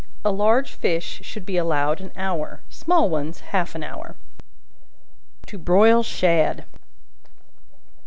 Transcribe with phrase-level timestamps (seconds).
[0.25, 4.15] A large fish should be allowed an hour, small ones half an hour.
[5.45, 6.65] To Broil Shad.